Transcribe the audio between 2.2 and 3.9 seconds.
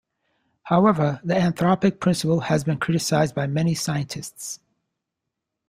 has been criticised by many